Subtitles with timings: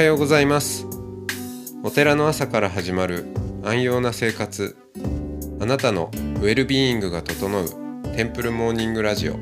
[0.00, 0.86] はようございます。
[1.84, 3.26] お寺の朝から始まる
[3.62, 4.74] 安養な生活。
[5.60, 7.66] あなたのウェルビーイングが整う
[8.16, 9.34] テンプルモーニングラジオ。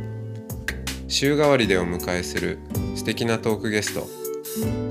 [1.07, 2.59] 週替わりでお迎えする
[2.97, 4.09] 素敵なトークゲスト。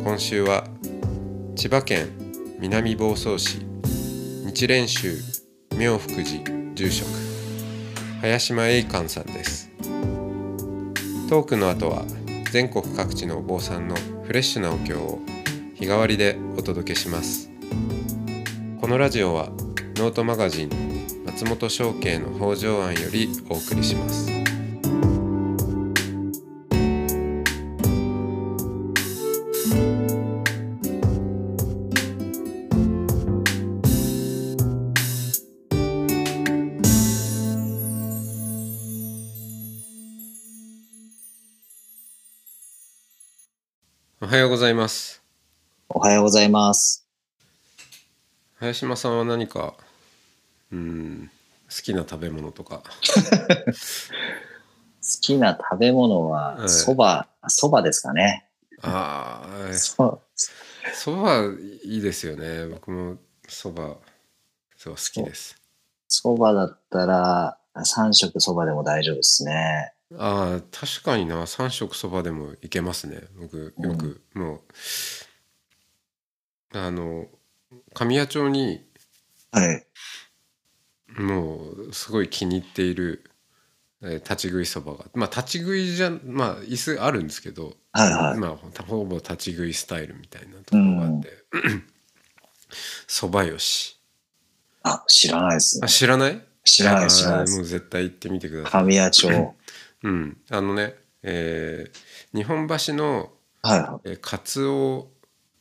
[0.06, 0.64] 今週は
[1.58, 2.14] 千葉県
[2.62, 3.58] 南房総市。
[4.46, 5.18] 日蓮宗
[5.78, 6.26] 妙福寺
[6.76, 7.10] 住職。
[8.22, 9.70] 林間栄寛さんです。
[11.30, 12.06] トークの後は
[12.54, 15.20] 全国各地のお坊さんのフレッシュなお経を
[15.78, 17.52] 日替わりでお届けします。
[18.82, 19.50] このラジオは
[19.96, 20.70] ノートマガジン
[21.24, 24.28] 松本商家の北条庵よりお送りします。
[44.20, 45.17] おはようございます。
[45.90, 47.08] おはようございます。
[48.60, 49.76] 林間さんは何か
[50.72, 51.32] うん
[51.70, 52.82] 好きな食べ物とか？
[52.84, 52.92] 好
[55.22, 56.70] きな食べ物ははい。
[56.70, 58.50] そば、そばですかね。
[58.82, 60.22] ああそ
[60.94, 61.44] そば
[61.84, 62.68] いいですよね。
[62.68, 63.96] 僕もそば
[64.76, 65.56] そう好きです。
[66.08, 69.94] そばだったら3食そばでも大丈夫ですね。
[70.18, 71.46] ああ確かにな。
[71.46, 73.24] 3食そばでもいけますね。
[73.40, 74.62] 僕よく、もう
[76.74, 77.28] あの
[77.94, 78.86] 神谷町に
[79.52, 79.84] はい。
[81.22, 83.24] もうすごい気に入っている、
[84.02, 88.38] えー立ち食いそばがまあ立ち食いじゃまあ椅子あるんですけど、はいはい。
[88.40, 91.30] まあほぼ立ち食いスタイルみたいなところがあって
[93.08, 94.00] そばよし
[94.84, 95.88] あ、知らないですあ。
[95.88, 96.42] 知らない？
[96.64, 97.64] 知らない知らないあーもう。
[97.66, 99.54] 絶対行ってみてください神谷町。
[100.04, 103.32] うんあのね、えー日本橋の
[103.64, 105.08] はいはえーかつお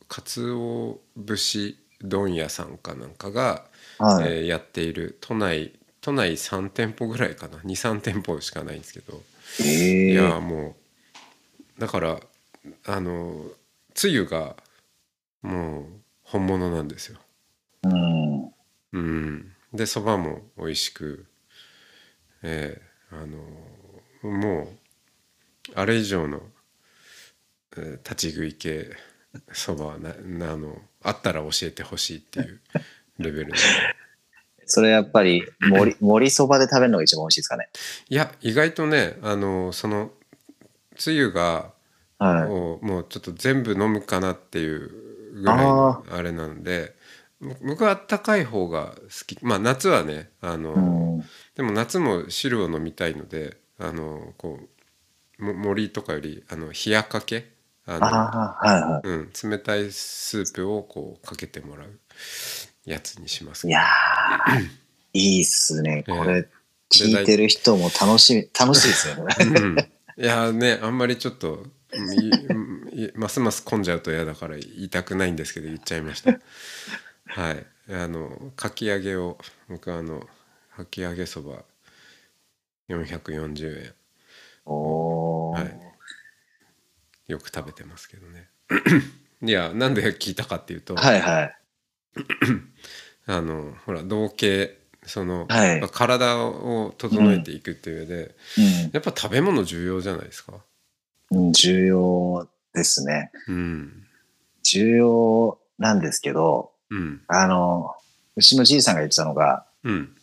[0.09, 3.67] かつお節問屋さんかなんかが、
[4.01, 4.03] い。
[4.05, 4.29] はい。
[4.29, 9.21] えーやっている都内都内3店舗ぐらいかな23店舗しかないんですけど、
[9.61, 10.77] ええいやも
[11.79, 12.21] うだから
[12.87, 13.45] あの
[13.95, 14.57] つゆが
[15.43, 15.85] もう
[16.23, 17.19] 本物なんですよ。
[17.85, 18.53] うん。
[18.93, 21.27] うん、でそばも美味しく、
[22.43, 23.39] えーあの
[24.23, 24.69] もう
[25.77, 26.41] あれ以上の、
[27.77, 28.91] えー立ち食い系
[29.53, 32.61] そばはななあのあったら教えてほしいっていう
[33.19, 33.59] レベルで
[34.69, 37.69] それやっぱり、盛り、そばで食べるのが一番美味しいですかね？
[38.09, 40.11] いや意外とねあのその
[40.97, 41.71] つゆが
[42.19, 42.51] はい。
[42.51, 44.91] をもうちょっと全部飲むかなっていう
[45.35, 46.95] ぐらいのあれなんで
[47.41, 50.79] 僕僕はあったかい方が好きまあ夏はねあの、う
[51.19, 51.25] ん。
[51.55, 54.61] でも夏も汁を飲みたいのであのこ
[55.39, 57.51] うも森とかよりあの冷やかけ
[57.87, 62.01] あのはいはうん、冷たいスープをこうかけてもらう
[62.85, 63.71] やつにしますい。
[63.71, 64.69] いやー、
[65.15, 66.05] いいっすね。
[66.07, 66.49] こえれ、
[66.93, 69.35] 聞いてる人も楽しみ、楽しいですよね。
[69.39, 71.65] うん、いやねあんまりちょっと
[73.15, 76.33] ますます混んじゃうと嫌だから言いたくないんですけど言っちゃいました
[77.27, 80.27] はいあのかき揚げを僕はあの
[80.77, 81.65] かき揚げそば
[82.89, 83.95] 440円
[84.65, 85.61] おー。
[85.61, 85.86] はい
[87.29, 88.49] よく食べてますけどね
[89.43, 91.57] いやなんで聞いたかっていうと、はいはい。
[93.27, 94.73] あのほら同型
[95.05, 100.55] その、はいまあ体を整えていくっていう上で、うんやっぱ食べ物重要じゃないですか？
[101.33, 101.53] うん。
[101.53, 103.31] 重要ですね。
[103.49, 104.03] うん
[104.63, 107.95] 重要なんですけど、うんあの、
[108.37, 110.17] うちのじいさんが言ってたのが、うん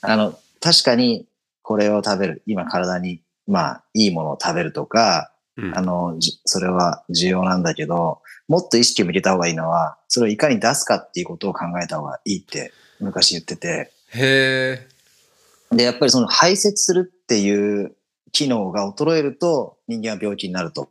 [0.00, 1.26] あの、確かに
[1.62, 5.33] これを食べる、今体に、まあ、いいものを食べるとか、うん
[5.74, 14.88] あの、じそれは重要なんだけど、もっと意識を向けた方がいいのは、それをいかに出すかっていうことを考えた方がいいって昔言ってて、へ
[15.72, 15.76] え。
[15.76, 17.94] で、やっぱりその排泄するっていう
[18.32, 20.90] 機能が衰えると人間は病気になると。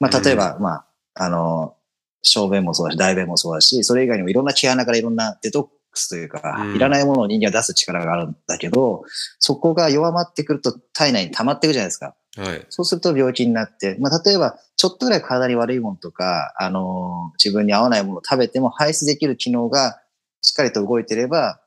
[0.00, 1.76] まあ、例えば、まあ、あの、
[2.22, 9.04] 小便もそうだし、大便もそうだし、それ以外にもいろんな毛穴からいろんなデトックスというか、うんいらないものを人間は出す力があるんだけど、
[9.38, 12.14] そこが弱まってくると体内に溜まっていくじゃないですか。
[12.36, 20.00] はいそうすると病気になって、まあ、例えば、ちょっとぐらい体に悪いものとか、あの自分に合わないものを食べても排出できる機能が
[20.40, 21.60] しっかりと動いてれば、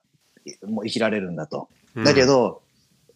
[0.66, 1.70] もう生きられるんだと。
[2.04, 2.62] だけ、ど、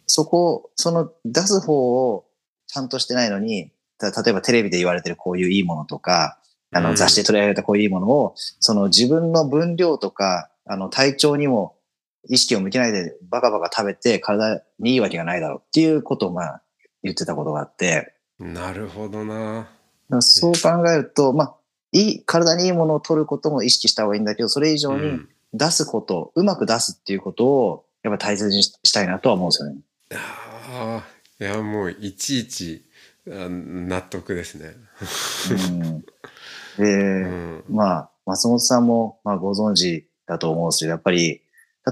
[0.06, 2.24] そこ、その出す方を
[2.66, 6.38] ちゃんとしてないのに、た例えばテレビで言われてるこういういいものとか、
[6.72, 11.76] あうんの雑誌で取り上げたこういういいものを、その自分の分量とか、あの体調にも
[12.28, 16.62] 意識を向けないでバカバカ食べて体にいいわけがないだろうっていうことをまあ
[17.02, 19.68] 言ってたことがあって、うんなるほどな。
[20.20, 21.54] そう考えると、まあ、
[21.92, 25.28] いい、体にいいものを取ることも意識した方がいいんだけど、それ以上にうん。
[25.52, 29.80] 出すこと、うまく出すっていうことを、やっぱ大切にししたいなとは思うんですよね。
[30.14, 32.84] ああいやもういちいち
[33.28, 34.74] あ納得ですね。
[35.50, 36.00] うん、
[36.78, 37.64] で、うん。
[37.68, 41.42] まあ、松本さんも、まあ、ご存知だと思うんですけど、やっぱり、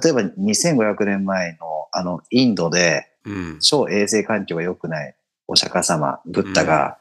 [0.03, 3.59] 例えば2500年前の、あの、インドで、うん。
[3.61, 5.15] 超衛生環境が良くない
[5.49, 6.99] お釈迦様、ブッダが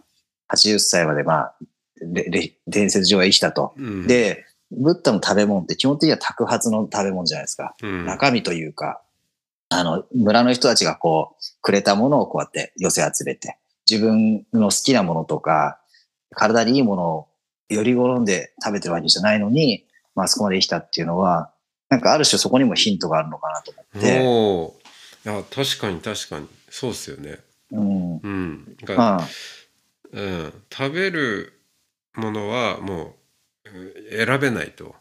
[0.49, 1.55] 80歳まで、まあ、
[2.67, 3.73] 伝説上は生きたと。
[3.77, 7.75] うん、で、ブッダの食べ物って基本的には托発の食べ物じゃないですか。
[7.81, 9.01] うん、中身というか、
[9.69, 13.57] あの、村の人たちがこう、くれたものをこうやって寄せ集めて、
[13.89, 15.79] 自分の好きなものとか、
[16.31, 17.27] 体にいいものを
[17.69, 19.86] より好んで食べてるわけじゃないのに、
[20.17, 21.51] まあそこまで生きたっていうのは、
[21.89, 25.33] なんかある種そこにもヒントがあるのかなと思って、おー。
[25.33, 26.47] いや確かに確かに。
[26.69, 27.37] そうっすよね。
[27.71, 28.17] うん。
[28.17, 29.19] うん、あ、
[30.11, 31.53] うん、食べる
[32.15, 33.15] ものはも
[33.65, 34.95] ううん選べないと。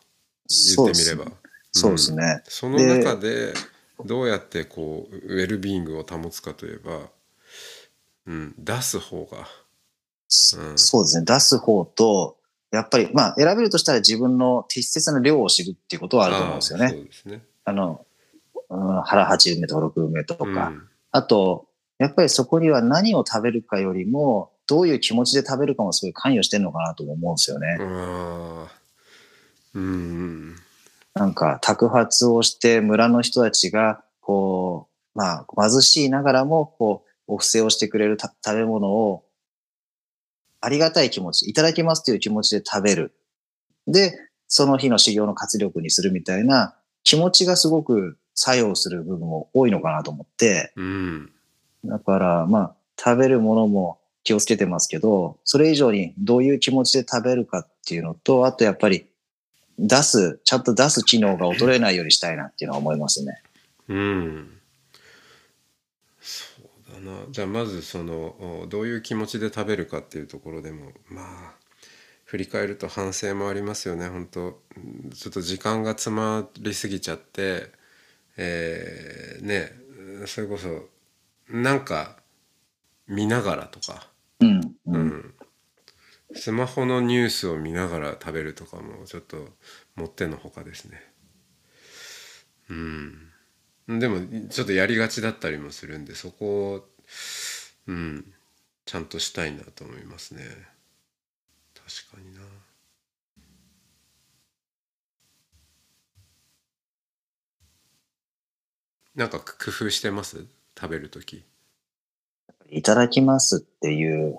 [0.76, 1.32] 言ってみれば。
[1.72, 2.42] そうですね。
[2.44, 3.54] その中で
[4.04, 7.08] どうやってこうウェルビーイングを保つかといえば、
[8.26, 10.78] うん、出す方が、うん。
[10.78, 11.24] そうですね。
[11.24, 12.36] 出す方と、
[12.76, 16.88] やっぱり、まあ選べるとしたら自分の適切な量を知るっていうことはあると思うんですよね。
[16.88, 17.42] そうですね。
[17.64, 18.06] あの、
[18.68, 21.66] うん、腹8分目とか6分目とか、うんあと、
[21.98, 27.78] やっぱりそこには何を食べるかよりも、どういう気持ちで食べるかもすごい関与してるのかなとも思うんですよね。
[29.74, 30.54] うん
[31.14, 39.24] なんか、托発をして村の人たちが、こう、まあ、貧しいながらも、こう、お布施をしてくれるた食べ物を、
[40.66, 43.14] ありがたい気持ち、いただきますという気持ちで食べる。
[43.86, 44.18] で、
[44.48, 46.74] その日の修行の活力にするみたいな
[47.04, 51.30] 気持ちがすごく作用する部分も多いのかなと思って、うん
[51.84, 59.06] だから、まあ、食べるものも気をつけてますけど、それ以上にどういう気持ちで食べるかっていうのと、あとやっぱり、
[59.78, 63.40] 出す、ちゃんと出す機能が衰えないようにしたいなっていうのは思いますね。
[63.88, 64.50] うん
[67.00, 67.26] だな。
[67.30, 71.54] じゃあまずそのおどういう気持ちで食べるかっていうところでもまあ
[72.24, 74.62] 振り返ると反省もありますよね本当。
[74.76, 77.72] うんちょっと時間が詰まりすぎちゃって
[78.36, 79.72] えーね
[80.26, 80.88] それこそ
[81.50, 82.18] なんか
[83.08, 84.08] 見ながらとか、
[84.40, 84.60] うん。
[84.86, 84.92] う。
[84.92, 85.34] うんん、
[86.34, 89.48] スマホのニュースを見ながら食べるとかもちょっと
[89.96, 91.02] もってのほかですね。
[92.70, 93.25] うん
[93.88, 96.88] でもちょっとやりがちだったりもするんでそこを
[97.86, 98.32] うん
[98.84, 100.42] ちゃんとしたいなと思いますね。
[101.74, 102.40] 確かにな。
[109.14, 110.44] なんか工夫してます？
[110.78, 111.44] 食べる時。
[112.68, 114.38] いただきますっていう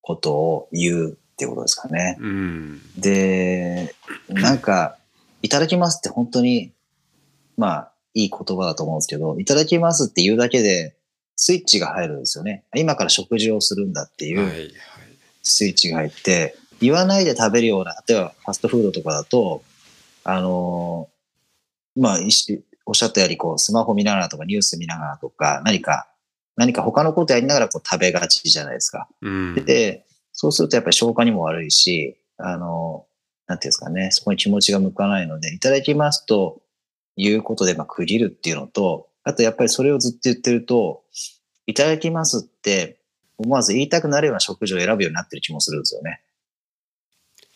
[0.00, 2.16] ことを言うってことですかね。
[2.20, 2.80] うん。
[2.96, 3.94] で、
[4.28, 4.96] なんか、
[5.42, 6.72] いただきますって本当に、
[7.56, 10.96] まあ、いい言葉だと思うんですけど、いただきますって言うだけで、
[11.36, 12.64] スイッチが入るんですよね。
[12.74, 14.72] 今から食事をするんだっていはいうはい
[15.42, 19.62] スイッチが入って、言わないで食べるような、例えばファストフードとかだと、
[20.24, 22.18] あのーまあ、
[22.86, 26.08] おっしゃったように、こう、スマホ見ながらとか、ニュース見ながらとか、何か、
[26.56, 29.08] 何か他のことやりながらこう食べがちじゃないですか。
[29.20, 33.06] うんで、そうするとやっぱり消化にも悪いし、あの、
[33.46, 36.62] なんていうんですかね、そこに気持ちが向かないので、いただきますと
[37.16, 41.02] いうことで、まあ、区切るっていうのと、あとやっぱりそれをずっと言ってると、
[41.66, 42.98] いただきますって、
[43.38, 46.20] 思わず言いたくなるような食事を選ぶようになってる気もするんですよね。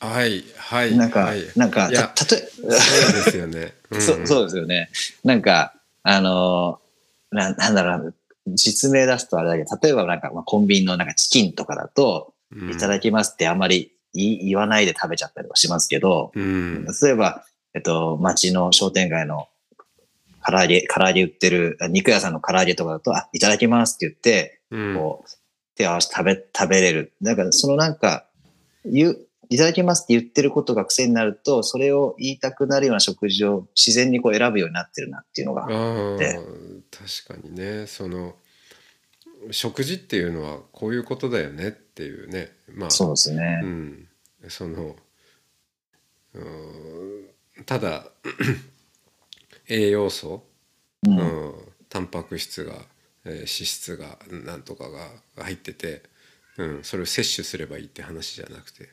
[0.01, 3.75] はいはいなんか、はいなんか、た、たとえ、そうですよね。
[4.01, 4.91] そう、そうですよね。
[5.25, 6.91] なんか、あのー
[7.37, 8.15] な、なんだろう
[8.47, 12.71] な、実名出すとあれだけど、例えばなんか、まあ、コンビニのなんかチキンとかだと、うん。
[12.71, 16.85] いただきますってあんまり言わないで食べちゃったりはしますけど、うん。
[16.85, 19.49] 例えば、えっと、街の商店街の
[20.47, 24.95] 唐揚げ、唐揚げ売ってる、あ肉屋さんの唐揚げとかだと、あ、いただきますって言って、うん。
[24.97, 25.31] こう、
[25.77, 27.13] 手を合わせて食べ、食べれる。
[27.23, 28.27] だから、そのなんか、
[28.85, 36.39] 言う、いただきますって言ってることが癖になると、それを言いたくなるような食事を自然にこう選ぶようになってるなっていうのが、ああで
[37.27, 38.37] 確かにねその
[39.51, 43.67] 食事っていうのはこういうことだよねっていうねまあそうですねう。
[43.67, 44.09] ん、
[44.49, 44.95] その
[46.35, 47.10] うーん
[47.67, 48.07] ただ
[49.69, 50.47] 栄養素、
[51.07, 51.11] う。
[51.11, 51.55] うんん、
[51.89, 52.75] タンパク質が、
[53.25, 55.11] えー脂質がなんとかが
[55.43, 56.03] 入ってて、
[56.57, 58.89] うん、それを摂取すればいいって話じゃなくて。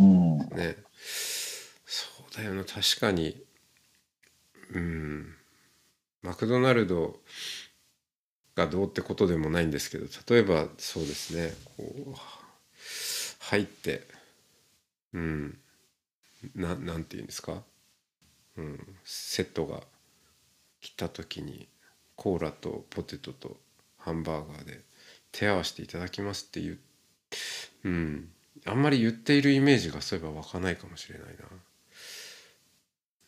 [0.00, 0.38] うん。
[0.56, 0.76] ね。
[1.86, 2.64] そうだよな。
[2.64, 3.42] 確かに。
[4.72, 5.34] うん。
[6.22, 7.20] マクドナルド
[8.54, 11.54] がどうってことでもないんですけど例えばそうですね。
[11.76, 12.14] こう
[13.40, 14.06] 入って
[15.12, 15.58] うん。
[16.54, 17.62] ななんていうんですか、
[18.60, 19.80] うん、セットが
[20.80, 21.68] 来た時に
[22.14, 23.56] コーラとポテトと
[23.96, 24.80] ハンバーガーで
[25.32, 26.78] 手合わせていただきますっていう。
[27.84, 28.28] うん。
[28.66, 31.46] あんまり言っているイメージがそういえば湧かないかもしれないな。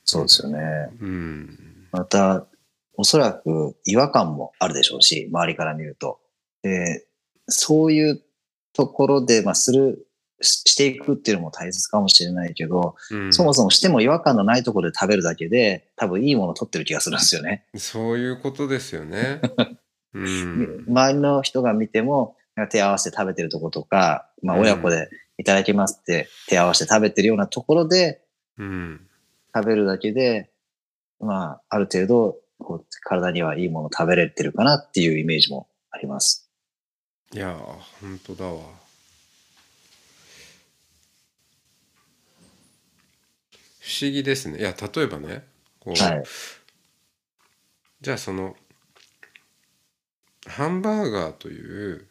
[0.04, 0.58] そうですよね。
[1.00, 1.88] うん。
[1.90, 2.46] また、
[2.94, 6.20] おそらく違和感もあるでしょうし、周りから見ると。
[6.62, 7.06] で、
[7.48, 8.22] そういう
[8.74, 10.06] ところで、まあ、する、
[10.42, 13.32] ししていくっていうのも大切かもしれないけど、うん。
[13.32, 17.66] そもそもしても違和感のないところで食べるだけで、多分いいものを取ってる気がするんですよね。
[17.76, 19.40] そういうことですよね。
[20.14, 20.84] うん。
[20.88, 22.36] 周りの人が見ても、
[22.70, 25.08] 手合わせて食べてるところとか、まあ、親子で
[25.38, 28.22] いただきますって手合わせて食べてるようなところで
[28.58, 29.06] うん。
[29.54, 30.50] 食べるだけで、
[31.20, 36.50] まあ、ある程度、こう体にはいいもの食べれてるかなっていうイメージもあります。
[37.34, 37.56] いやー
[38.00, 38.81] 本当だわ
[43.82, 45.44] 不思議ですねいや例えばね
[45.80, 46.22] こう、はい。
[48.00, 48.54] じゃあその
[50.46, 52.06] ハンバーガーという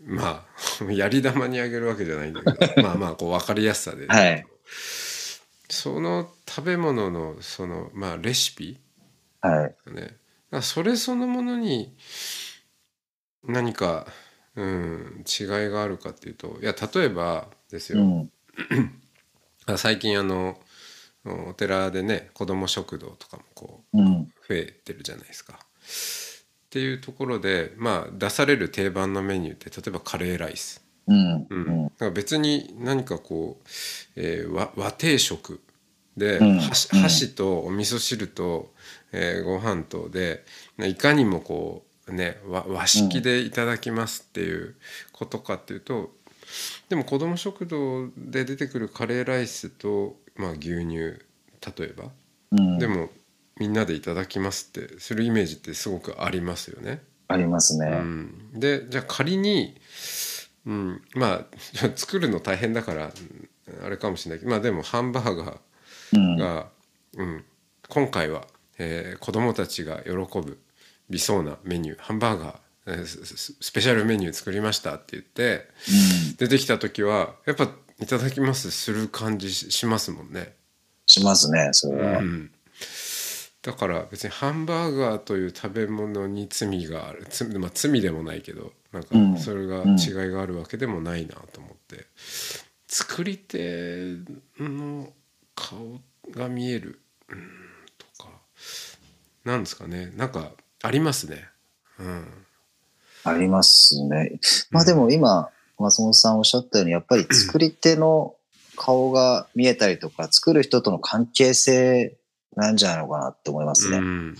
[0.00, 0.46] ま
[0.80, 4.46] あ やり玉にあげるわけじゃないんだけど まあまあこう分かりやすさで、はい
[5.68, 8.78] その食べ物のそのまあレシピ
[9.40, 9.92] はい。
[9.92, 10.16] ね
[10.52, 11.96] あそれそのものに
[13.44, 14.06] 何か、
[14.56, 18.32] うん、違いがあるかっていうといや例えばですよ、うん。
[19.66, 20.60] あ最近あの
[21.24, 24.24] お寺でね子ども食堂とかもこううん。
[24.48, 25.54] 増えてるじゃないですか。
[25.54, 31.32] っていうところでまあ出される定番のメニューって例えばカレーライス、うん。
[31.42, 31.84] ううんん。
[31.84, 33.68] だから別に何かこう、
[34.16, 35.60] えー和和定食
[36.16, 38.72] で、うん箸とお味噌汁と、
[39.12, 40.44] えーご飯とで
[40.78, 44.76] いかにもこうね和和式でいただきますっていう
[45.12, 46.10] ことかっていうと、
[46.88, 51.20] でも子ども食堂で出てくるカレーライスと、まあ、牛乳例
[51.80, 52.10] えば、
[52.52, 52.78] うん。
[52.78, 53.10] でも
[53.58, 57.02] みんなでいただきますってするイメージってすごくありますよね。
[57.28, 57.86] ありますね。
[57.86, 59.76] うん、でじゃあ仮に、
[60.66, 61.46] うん、まあ
[61.94, 65.60] 作るの大変だからうんあれかもしれないけどまあでもハンバーガ
[66.14, 66.38] うんー。
[66.40, 66.70] が、
[67.14, 67.44] うん、
[67.88, 68.46] 今回は、
[68.78, 70.58] えー子供たちが喜ぶ
[71.10, 73.06] 理想なメニューハンバーガー、えー
[73.60, 75.68] スペシャルメニュー作りましたって言って
[76.28, 76.36] うん。
[76.36, 77.70] 出てきた時はやっぱ
[78.00, 80.54] いただきますする感じししますもんね。
[81.06, 82.18] しますね、それは。
[82.18, 82.50] うん、
[83.62, 87.26] だから別にハンバーガーという食べ物に罪がある。
[87.28, 89.34] 罪,、まあ、罪でもないけどなんうん。
[89.34, 89.98] かそれがうん。
[89.98, 92.06] 違いがあるわけでもないなと思って、
[92.86, 94.16] 作り手
[94.58, 95.12] の
[95.54, 97.38] 顔が見える、うん、
[97.98, 98.30] とか。
[99.44, 100.12] なんですかね。
[100.16, 100.52] なんか
[100.82, 101.48] ありますね。
[101.98, 102.24] うん。
[103.24, 104.40] ありますね。
[104.70, 105.50] まあでも今、
[105.80, 108.34] 松本さんおっしゃったように、やっぱり作り手の
[108.76, 112.16] 顔が見えたりとか、作る人との関係性
[112.56, 113.98] なんじゃないのかなって思いますね。
[113.98, 114.36] うん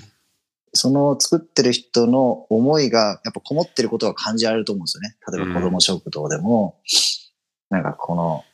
[0.73, 5.17] その作ってる人の思いがやっぱこもってることが感じられると思うんですよね。
[5.37, 6.79] 例えば子供食堂でも、
[7.71, 8.45] なんかこの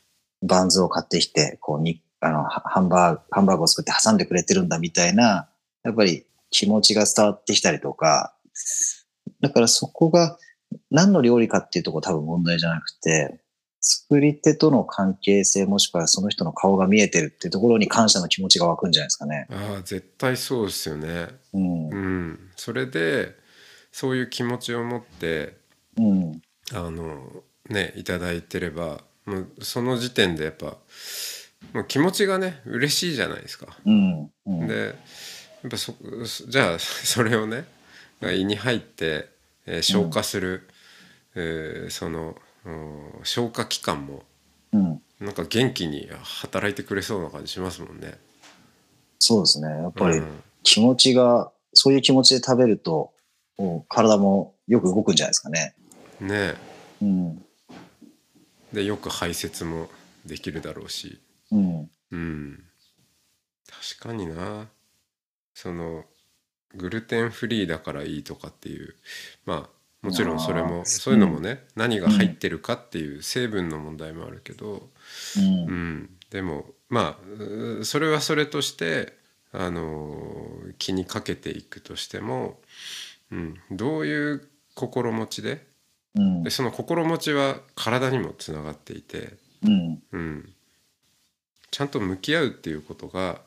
[0.42, 5.48] バンズを買ってきて、こうに、あの、ハハンバーグ、ハンバーグを作って挟んでくれてるんだみたいな、
[5.84, 8.34] やっぱり気持ちが伝わってきたりとか、
[9.42, 10.38] だからそこが
[10.90, 13.40] 何の料理かっていうところ多分問題じゃなくて、
[13.80, 19.46] 作り手との関係性もしくはその人の顔が見えてるっていうところに感謝の気持ちが湧くんじゃないですかね。
[19.50, 21.28] ああ絶対そうですよね。
[21.52, 21.88] うん。
[21.88, 23.36] うん、それで
[23.92, 25.56] そういう気持ちを持って
[25.96, 26.42] うん。
[26.74, 30.78] あのねいただいてればもうその時点でやっぱ
[31.72, 33.68] もう気持ちがね嬉しいじゃないですか。
[33.84, 34.30] うん。
[34.46, 34.66] うん。
[34.66, 34.90] でや
[35.68, 35.94] っぱそ
[36.48, 37.66] じゃあそれをね
[38.20, 39.35] 胃に入って、
[39.66, 40.68] えー消化する、
[41.34, 44.22] えーそのうん消化器官も
[44.72, 45.02] うん。
[45.20, 48.18] なんか元気に働いてくれそうな感じしますもんね。
[49.18, 49.68] そうですね。
[49.68, 53.12] やっぱりうん気持ちが、そういう気持ちで食べると、
[53.88, 55.76] 体もよく動くんじゃないですかね。
[56.20, 56.54] ね
[57.00, 57.44] うん。
[58.72, 59.88] でよく排泄も
[60.26, 61.20] できるだろうし。
[61.52, 61.90] うん。
[62.10, 62.64] うん
[63.68, 64.68] 確かにな
[65.54, 66.04] その
[66.76, 68.94] グルテンフリーだからいいとかっていう
[69.44, 74.88] まあもちろんそれもそういうのもね、何が入ってるかっていう成分の問題もあるけど、
[75.36, 75.44] うん。
[75.44, 77.32] うん、でもまあ
[77.80, 79.14] うそれはそれとして
[79.52, 82.60] あの気にかけていくとしても、
[83.32, 85.66] うん、どういう心持ちで
[86.14, 86.42] うん。
[86.44, 89.34] でその心持ちは体にもつながっていて。
[89.64, 90.02] うん。
[90.12, 90.52] うん、
[91.72, 93.40] ちゃんと向き合うっていうことが、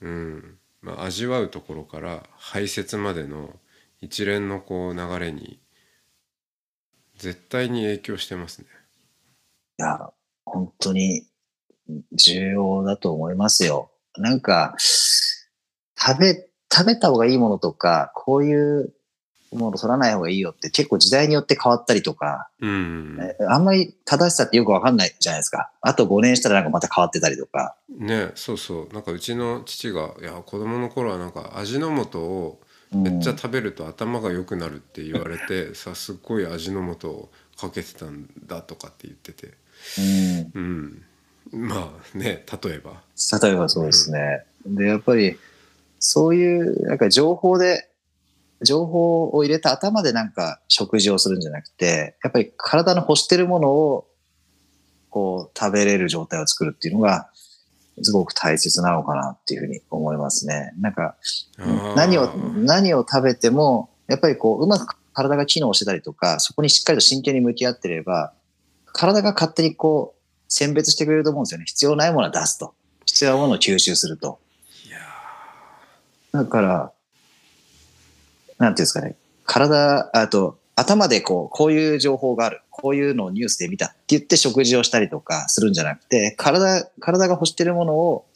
[0.00, 3.58] うんまあ、味わうところから排泄までの
[4.02, 5.58] 一連のこう流れに
[7.16, 8.66] 絶対に影響してますね。
[9.78, 10.10] いや、
[10.44, 11.26] 本当に
[12.12, 13.90] 重要だと思いますよ。
[14.18, 18.92] なんか、食べ、食べた方がいいものとか、こういう
[19.56, 23.18] もの取らない方がいいよって結構時代によって変わったりとか、うん。
[23.48, 25.70] あんまり正しさってよくわかんないじゃないですか。
[25.80, 27.76] あと5年したらなんかまた変わってたりとか。
[27.88, 32.60] ねそうそうなんかうちの父がいや子供の頃はなんか味の素を
[32.92, 39.54] うんめっちゃ食べると頭が良くなるって言われて、 さすっごい味の素をかけてたんだとかって言ってて
[40.54, 41.02] うん
[41.52, 43.02] うんまあね例えば
[43.40, 44.44] 例えばそうですね。
[44.66, 45.38] で、やっぱり、
[45.98, 47.88] そういう、なんか情報で、
[48.64, 54.08] 情報を入れた頭でなんか食事をするんじゃなくて、やっぱり体の欲してるものを、
[55.10, 57.30] こう、食べれる状態を作るっていうのが、
[58.02, 60.72] すごく大切なのかなっていうふうに思いますね。
[60.80, 61.16] なんか、
[61.94, 68.32] 何を、何を食べても、やっぱりこう、うまく体が機能してたりとか、そこにしっかりと真剣に向き合ってれば、
[68.86, 71.64] 体が勝手にこう、選別してくれると思うんですよね。
[71.66, 72.74] 必要ないものは出すと。
[73.06, 74.40] 必要なものを吸収すると。
[74.86, 74.98] いや
[76.32, 76.92] だから、
[78.58, 79.16] なんていうんですかね。
[79.44, 82.60] 体、あと、頭でこう、こういう情報がある。
[82.70, 88.26] こういうのをニュースで見たって言って食事をしたりとかするんじゃなくて、体、体が欲してるものを、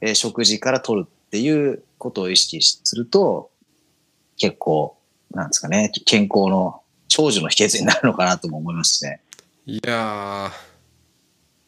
[0.00, 3.50] えー食事から取るっていうことを意識すると、
[4.36, 4.96] 結構、
[5.32, 9.20] なんですかね、健康の長寿の秘訣になるのかなとも思いますしね。
[9.66, 10.70] ーいやー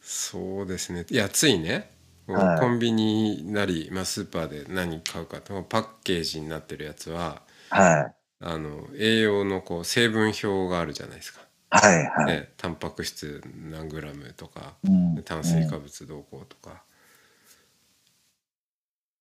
[0.01, 1.91] そうですねいやついね
[2.27, 8.15] はいコンビニなり、まあ、スーパーで何買うかとパッケージになってるやつははい。
[8.45, 11.41] あの栄養のこう成分表があるじゃないですか。
[11.71, 12.27] はい、はい。
[12.27, 16.83] ね、タンパク質何グラムとかうん炭水化物どうこうとか、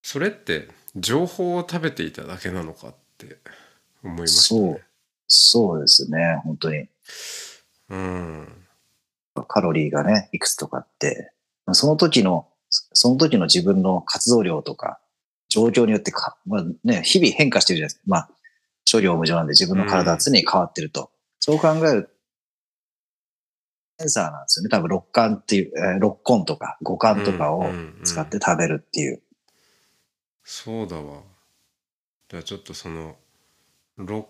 [0.04, 3.38] それって情報を食べていただけなのかって
[4.04, 4.82] 思いましたねそう。
[5.28, 6.88] そうですね、本当に。
[7.90, 8.48] うん
[9.48, 11.32] カロリーがね、いくつとかって、
[11.72, 15.00] その時の、その時の自分の活動量とか、
[15.48, 18.02] 状況によってか、まあね、日々変化してるじゃないですか。
[18.08, 18.30] まあ、
[18.92, 21.12] 処理を無常なんで自分の体は常に変わってると。
[21.40, 22.10] そう考える
[24.00, 24.70] センサーなんですよね。
[24.70, 29.22] 多分六感っていう、えー六根とか五感とかをうんうんうん使って食べるっていう。
[30.44, 33.16] そうだわだからちょっとその
[33.98, 34.28] ろ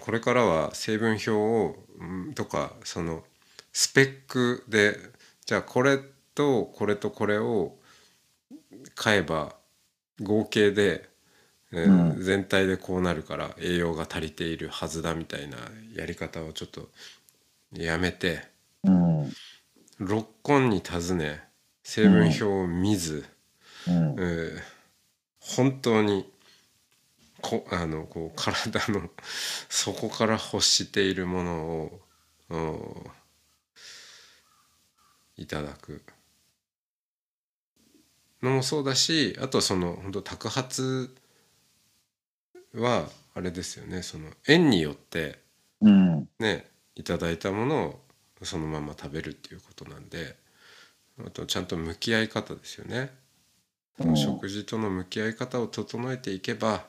[0.00, 3.22] これからは成分表をうんとかその
[3.72, 4.96] スペックで
[5.46, 5.98] じゃあこれ
[6.34, 7.76] とこれとこれを
[8.94, 9.54] 買えば
[10.20, 11.11] 合計で、えー
[11.72, 15.56] うん全体でこうなるから栄養が足りているはずだみたいな
[15.94, 16.88] やり方をちょっと
[17.72, 18.44] やめて
[18.84, 19.32] うん。
[19.98, 21.42] 六根に尋ね
[21.82, 23.24] 成分表を見ず、
[23.86, 23.94] うん。
[24.18, 24.62] えー
[25.44, 26.30] 本当に
[27.40, 29.10] こあのこう体の
[29.68, 32.00] 底から欲しているものを
[32.50, 33.10] うん
[35.36, 36.02] いただく
[38.42, 41.14] のもそうだしあとその本当托発
[42.74, 45.38] はあれですよねその縁によって
[45.80, 46.28] うん。
[46.38, 50.36] ねいただいたものをそのまま食べるっていうことなんで
[51.24, 53.12] あとちゃんと向き合い方ですよね。
[54.00, 56.86] その食事との向き合い方を整えていけば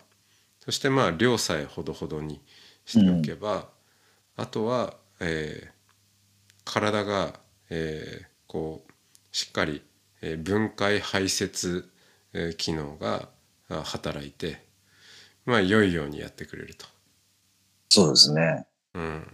[0.60, 2.41] そしてまあ量さえほどほどに
[2.86, 3.69] しておけば、
[4.38, 5.72] あとは、えー
[6.65, 8.91] 体が、えーこう
[9.36, 9.82] しっかり、
[10.22, 11.86] えー分解排泄、
[12.34, 13.30] えー機能が
[13.69, 14.65] あ働いて
[15.46, 16.86] まあ良いようにやってくれると。
[17.90, 18.66] そうですね。
[18.94, 19.28] うん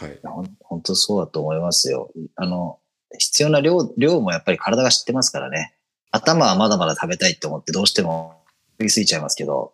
[0.00, 2.10] はい、ほん本当そうだと思いますよ。
[2.36, 2.78] あの、
[3.18, 5.74] 必要な量、量もやっぱり体が知ってますからね。
[6.10, 8.42] 頭はまだまだ食べたいと思ってどうしても
[8.78, 9.72] 食いすぎちゃいますけど、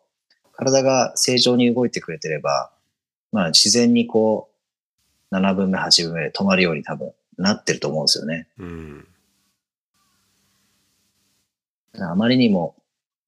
[0.52, 2.72] 体が正常に動いてくれてれば、
[3.32, 4.48] まあ自然にこ
[5.30, 8.48] う、7分目、8分目で止まるように多分なってると思うんですよね。
[8.58, 9.08] うん
[11.98, 12.76] あまりにも、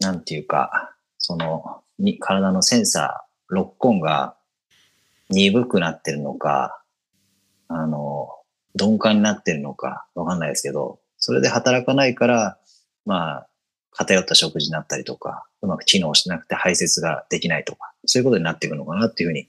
[0.01, 4.37] なんていうか、その、に体のセンサー、六根が
[5.31, 6.83] 鈍くなってるのか、
[7.69, 8.29] あの、
[8.75, 12.59] 鈍感になってるのか、わかんないですけど、それで働かないから、
[13.05, 13.49] まあ、
[13.93, 19.49] 偏った食事になったりとか、うまく機能しなくて排泄ができないとか、そういうことになっていくのかなっていうふうに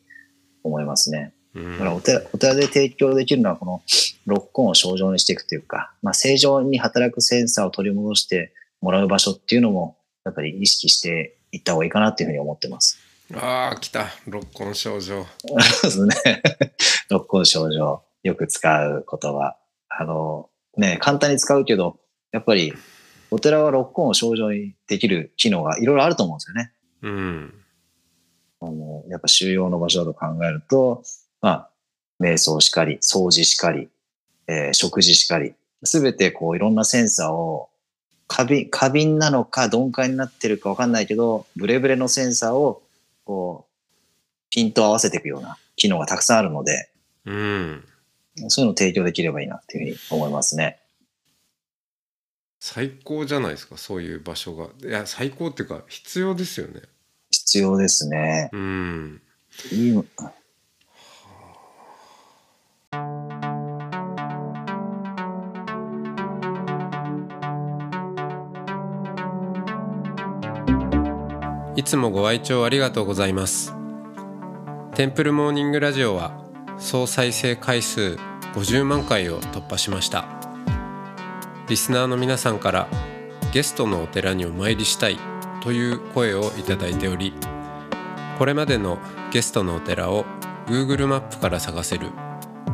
[0.63, 1.33] 思いますね。
[1.53, 3.81] うんだからお寺お寺で提供できるのはこの
[4.25, 8.53] 六根を症状にしていくというか、まあ、正常に働くセンサーを取り戻して
[8.87, 12.97] もらう場所っていうのも、やっぱり意識していった方がいいかなっていうふうに思ってます。
[13.33, 16.41] ああ来た六根症状そうですね。
[17.11, 19.57] 六根症状、よく使う言葉。
[19.89, 21.99] あの、ね、簡単に使うけど、
[22.31, 22.73] やっぱり
[23.29, 26.71] お寺は六根を症状にできる機能がいろいろあると思うんですよね。
[27.01, 27.53] うん
[28.61, 31.03] あの、やっぱ収容の場所だと考えると、
[31.41, 31.69] まあ、
[32.23, 33.89] 瞑想しかり、掃除しかり、
[34.47, 37.69] えー食事しかり、すべてこういろんなセンサーを
[38.27, 42.83] 過敏、過敏なのか鈍感になってるかわかんないけど、ブレブレのセンサーを
[43.27, 46.89] こう、ピント合わせていくような機能がたくさんあるので、
[47.25, 47.83] うん。
[48.47, 50.79] そういうのを提供できればいいなっていうふうに思いますね。
[52.59, 54.69] 最高じゃないですか、そういう場所が。
[54.81, 56.81] いや、最高っていうか、必要ですよね。
[57.31, 58.49] 必要ですね。
[58.53, 59.21] うん。
[59.71, 60.03] いい
[71.77, 73.71] いつもご愛聴ありがとうございます。
[74.95, 76.43] テンプルモーニングラジオは
[76.79, 78.17] 総再生回数
[78.55, 80.25] 50万回を突破しました。
[81.69, 82.87] リスナーの皆さんから
[83.53, 85.19] ゲストのお寺にお参りしたい
[85.61, 87.31] という声をいただいており、
[88.39, 88.97] これまでの
[89.31, 90.25] ゲストのお寺を
[90.65, 92.07] Google マップから探せる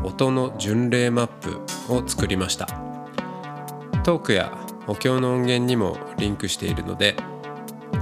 [0.06, 1.60] 音の巡礼マップ
[1.94, 2.68] を作りました。
[4.06, 7.18] トークやお経の音源にもリンクしているので、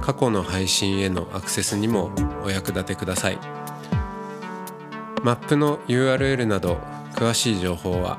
[0.00, 2.10] 過去の配信へのアクセスにも
[2.44, 3.38] お役立てください。
[5.22, 6.78] マップの URL など
[7.14, 8.18] 詳しい情報は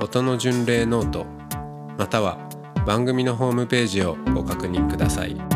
[0.00, 1.26] 音の巡礼ノート
[1.98, 2.38] または
[2.86, 5.55] 番組のホームページをご確認ください。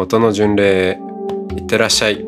[0.00, 0.98] 音の巡礼へ
[1.54, 2.24] いってらっしゃい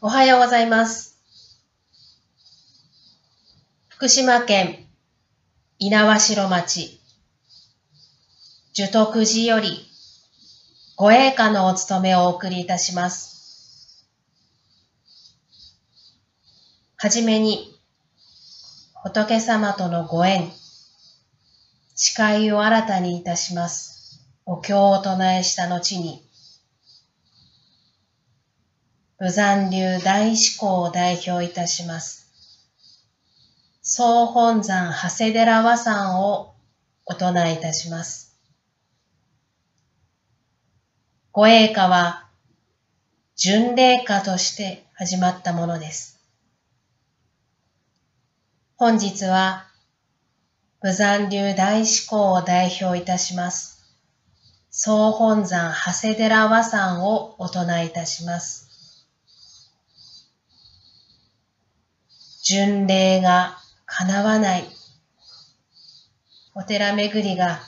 [0.00, 1.18] おはようございます。
[3.90, 4.86] 福島県
[5.84, 7.00] 猪苗代町
[8.72, 9.84] 樹徳寺より
[10.94, 14.06] ご栄華のお務めをお送りいたします。
[16.94, 17.76] はじめに
[19.02, 20.52] 仏様とのご縁、
[21.96, 24.22] 誓いを新たにいたします。
[24.46, 26.24] お経を唱えした後に、
[29.18, 32.21] 武山流大志向を代表いたします。
[33.94, 36.54] 総本山長谷寺和山を
[37.04, 38.40] お唱えいたします。
[41.30, 42.26] ご栄華は
[43.36, 46.18] 巡礼歌として始まったものです。
[48.76, 49.66] 本日は
[50.80, 53.94] 武山流大志向を代表いたします。
[54.70, 59.06] 総本山長谷寺和山をお唱えいたします。
[62.42, 63.58] 巡礼が
[63.94, 64.64] 叶わない。
[66.54, 67.60] お寺巡りが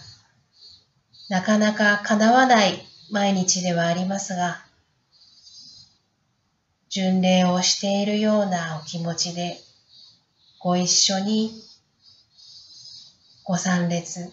[1.28, 4.64] なかなか叶わない毎日ではありますが、
[6.88, 9.58] 巡礼をしているようなお気持ちで
[10.60, 11.52] ご一緒に
[13.44, 14.32] ご参列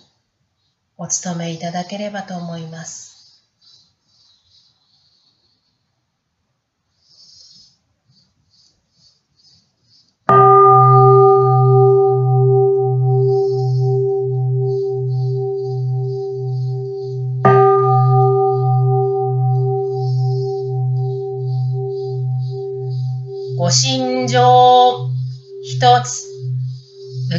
[0.95, 3.10] お務めいただければと思います。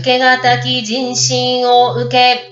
[0.02, 2.50] 受けがたき人心を受け、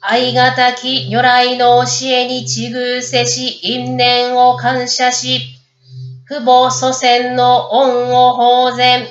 [0.00, 5.40] 愛がたき如来の教えにちぐせし因縁を感謝し、
[6.28, 9.08] 父母祖先の恩を法然。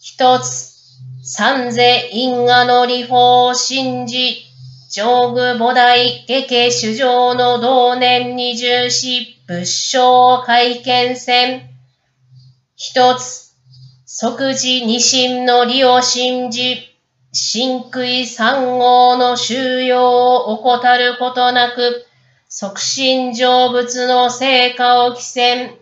[0.00, 0.72] 一つ、
[1.24, 4.44] 三世因果の理法を信じ、
[4.88, 11.70] 上具菩提下家主上の同年に重視、仏性会見せん。
[12.76, 13.45] 一つ、
[14.18, 16.78] 即時二心の理を信じ、
[17.32, 22.06] 真悔三号の収容を怠ることなく、
[22.48, 25.76] 促進成仏の成果を起せん。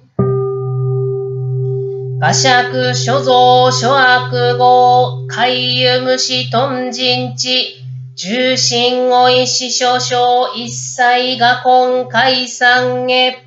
[2.18, 7.76] 画尺所蔵諸悪号、海遊虫頓人地、
[8.16, 13.43] 重心を意志少々一切が今解散へ。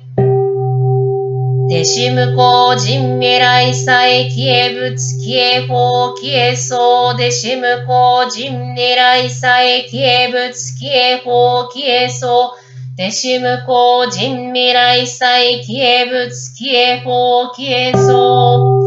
[1.68, 12.54] 弟子向こう人未来祭消え仏消え法消えそう弟子向こう人未来祭消え仏消え法消えそ。
[12.56, 12.68] う
[13.00, 18.74] 弟子向こう人未来祭消え仏消え法消えそ。
[18.76, 18.77] う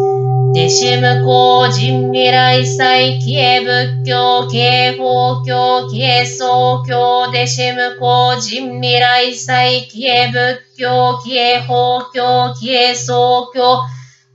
[0.53, 13.79] 弟子無効人未来祭消え仏教消え法教消えそう教弟子無効人未来祭消え仏教消え法教消え総教。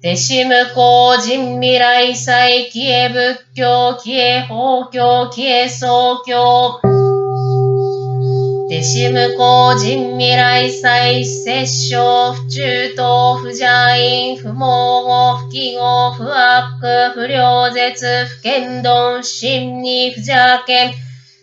[0.03, 6.96] 弟子無効人未来祭消え仏教消え法教消え総教。
[8.69, 13.65] 弟子無効人未来祭摂生不中等不邪
[14.01, 20.35] 因不毛語不記号不悪不良絶不剣丼心に不邪
[20.67, 20.93] 剣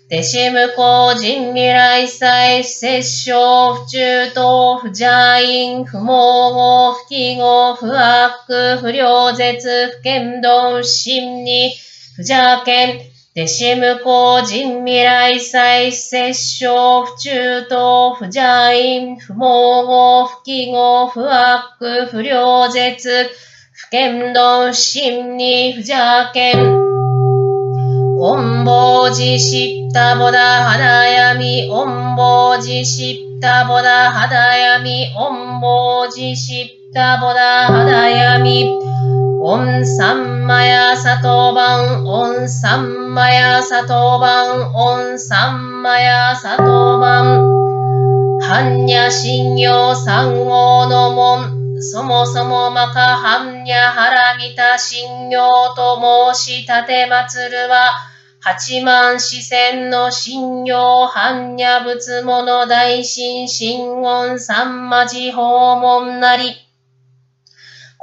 [0.10, 11.72] 弟子無効人未来祭摂生不中等不邪因不毛語不記号不悪不良絶不剣丼心に
[12.18, 26.62] 不邪剣弟子無個人未来再摂生不中等不邪因不毛語不記号不悪不良絶不剣論不信に不邪剣
[28.20, 38.93] 音棒寺知ったぼだ花闇音棒寺知ったぼだ花闇音棒寺知ったぼだ花闇
[39.46, 46.64] オンサンマヤサトバン、オンサンマヤサトバン、オンサンマヤサト
[46.98, 57.92] バン、ハンニャ信用三王の門、そもそもマカハンニャハラミタ信用と申し立て祭るは、
[58.40, 66.63] 八万四千の信用般若仏物大神神言三魔寺訪問なり。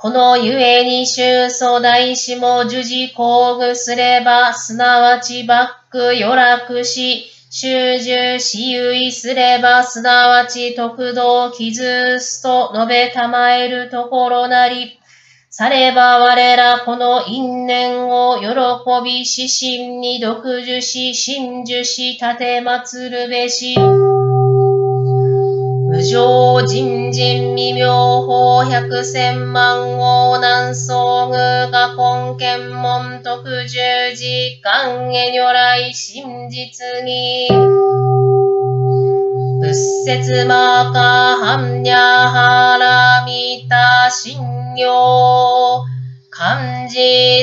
[0.02, 14.98] このゆえに宗祖大師も樹事工具すれば、すなわちバック予楽し、修従しゆいすれば、すなわち特道傷すと述べたまえるところなり。
[15.50, 23.76] されば我らこの因縁を喜び死心に独樹し、真樹し、立て祭るべし。
[26.00, 31.36] 無常人人未妙法百千万王南総具
[31.70, 33.78] が根検門特十
[34.16, 37.48] 時間へ如来真実に。
[39.60, 39.74] 仏
[40.06, 44.40] 説マカハンニャハラミタ信
[44.78, 45.84] 用
[46.40, 46.96] 漢字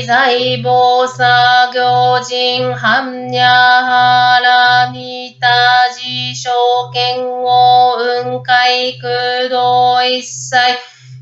[0.08, 1.24] 財宝作
[1.72, 5.48] 業人般若ハラミタ
[5.94, 6.50] 自証
[6.92, 10.58] 券を雲海空洞一切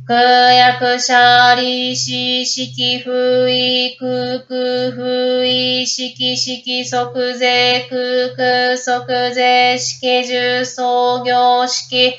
[0.08, 12.14] 空薬者利子式不意空空不意式式即税空空即税式重創業式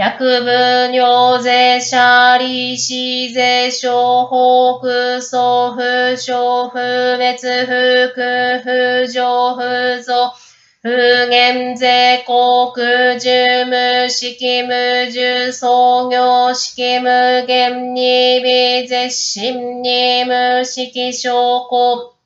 [0.00, 0.50] 薬部
[0.92, 10.32] 尿税者利子税小法空送不小不別不空不上不増
[10.80, 13.28] 不減税国事
[13.66, 22.19] 務式無重創業式無限に微絶心に無式証拠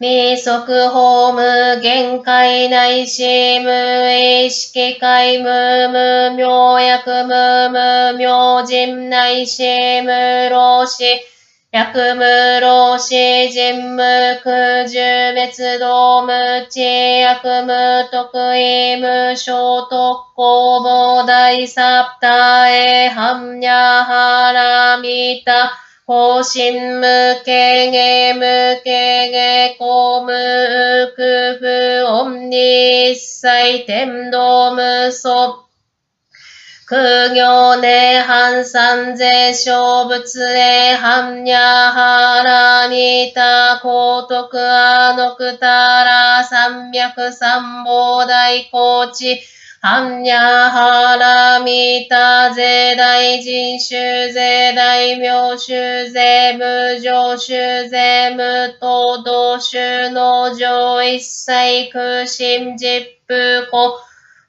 [0.00, 11.02] 未速法無限界内し無意識界無無明薬無無明人内し無老死
[11.72, 15.00] 薬無老死人無空十
[15.34, 16.30] 滅道無
[16.70, 16.80] 知
[17.18, 25.87] 薬無得意無小特攻防大サプタエハンニャハラミタ。
[26.08, 30.32] 方針無形芸無形芸公無
[31.14, 35.66] 空不音に一切天道無素
[36.86, 49.42] 空行年半三税小仏へ般若ハラミタ高徳アノクタラ三脈三宝大高知
[49.80, 64.07] 般若ハラミタ税大人修税大名修税無常修税無等道衆の上一切空心実風古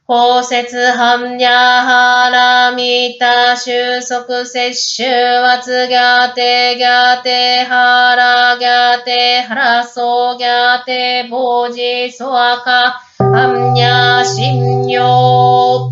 [0.09, 0.63] 包摂
[0.97, 15.91] 般若ハラミタ収束摂取圧ギャテギャテハラギャテハラソギャテボジソアカ般若心経オ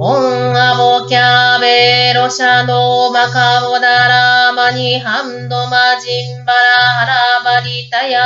[0.00, 8.20] ンアボキャベロシャドマカボダラマニハンドマジンバラハラバリタヤ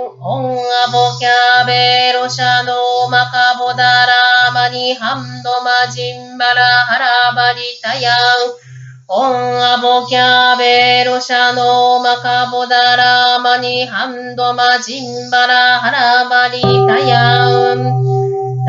[0.00, 0.05] ウン。
[0.28, 8.54] オンアボキャベロシャノマカボダラマニハンドマジンバラハラバリタヤウン。
[9.06, 18.25] オンアボキャベロシャノマカボダラマニハンドマジンバラハラバリタヤウン。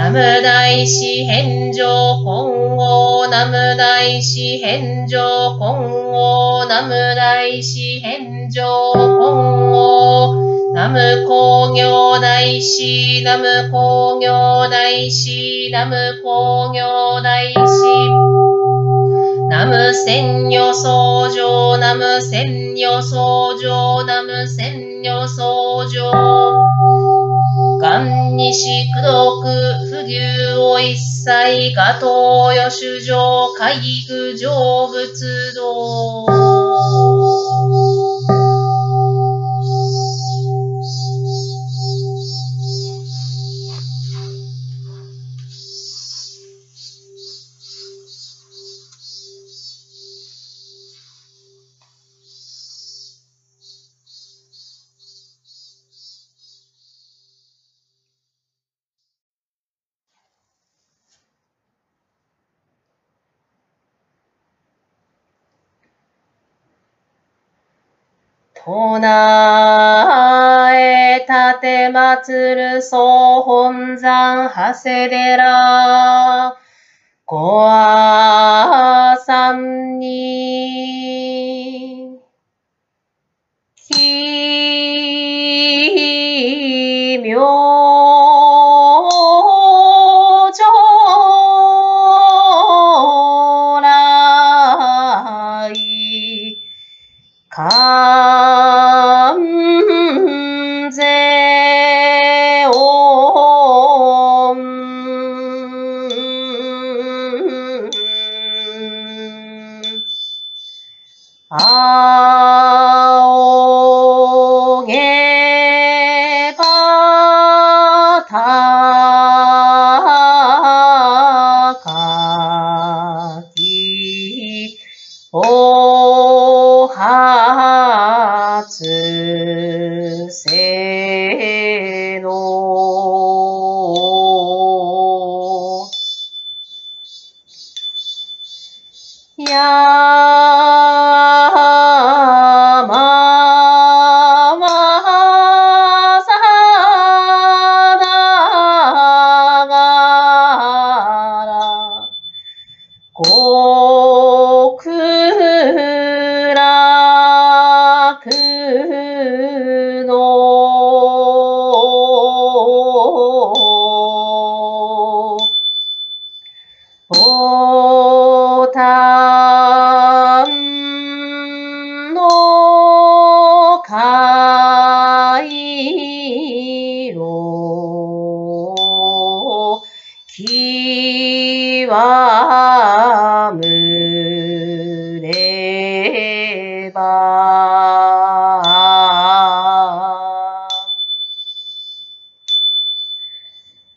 [0.08, 17.60] ナム大師返上今後、ナム大師返上今後、ナム大師返上今後、ナム工業大師、ナム工業大師、ナム工業大師、
[19.50, 27.27] ナム千女相乗、ナム千女相乗、ナム千女相乗。
[27.80, 29.48] 癌にしくどく
[29.90, 30.20] 不牛
[30.58, 33.76] を一切が東予主上海
[34.08, 36.26] 具成仏道。
[68.68, 69.00] 唱
[70.76, 76.58] え立て祭る総本山長谷寺。
[77.26, 80.58] ごあさんに。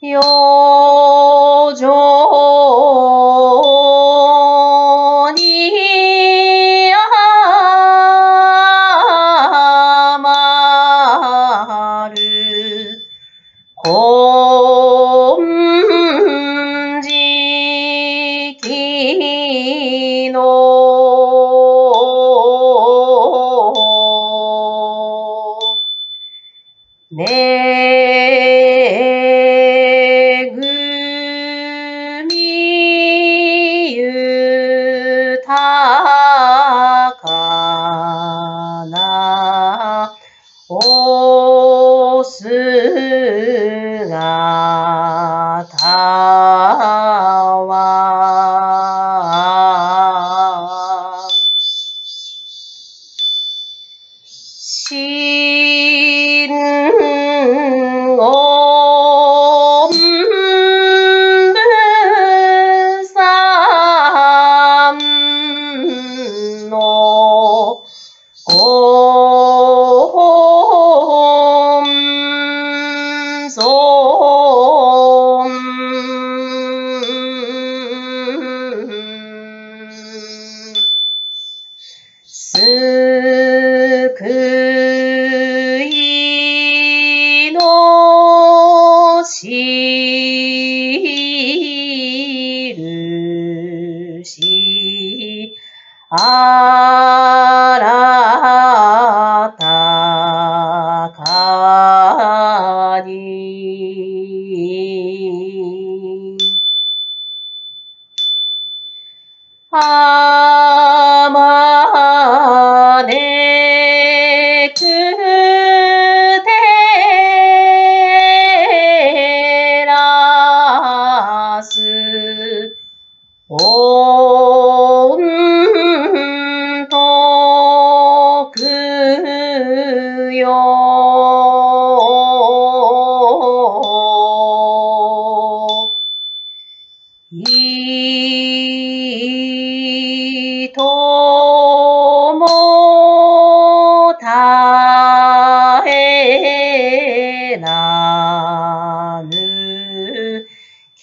[0.03, 0.90] 哟。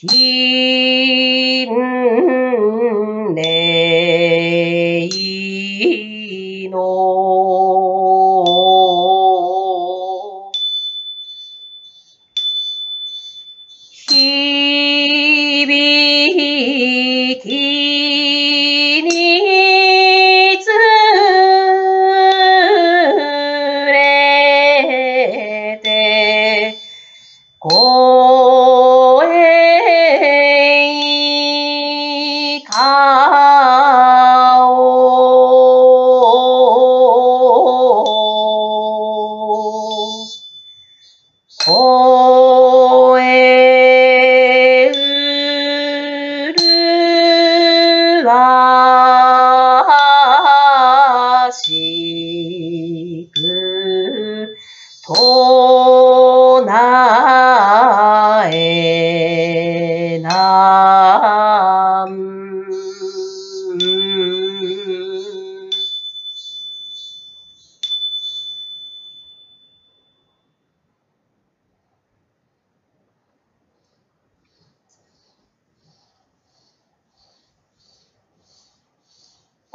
[0.06, 1.66] 金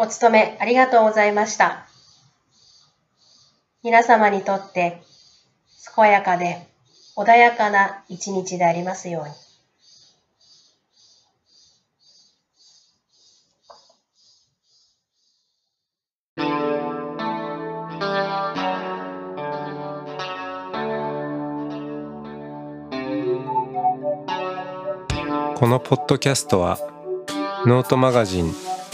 [0.03, 1.87] お勤めありがとうございました。
[3.85, 5.01] 皆様にとって
[5.95, 6.67] 健やかで
[7.17, 9.31] 穏やかな一日でありますように。
[25.57, 26.77] このポッドキャストは
[27.67, 28.72] ノートマガジン